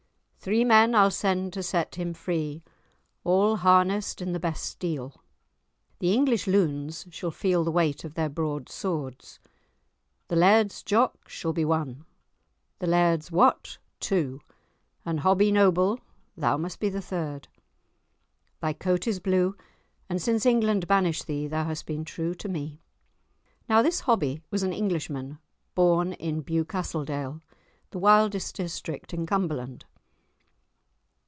[0.43, 2.63] "Three men I'll send to set him free,
[3.23, 5.21] all harnessed in the best steel;
[5.99, 9.39] the English loons shall feel the weight of their broad swords.
[10.29, 12.05] The Laird's Jock shall be one,
[12.79, 14.41] the Laird's Wat two,
[15.05, 15.99] and Hobbie Noble,
[16.35, 17.47] thou must be the third.
[18.61, 19.55] Thy coat is blue,
[20.09, 22.81] and since England banished thee thou hast been true to me."
[23.69, 25.37] Now this Hobbie was an Englishman,
[25.75, 27.41] born in Bewcastledale,
[27.91, 29.85] the wildest district in Cumberland.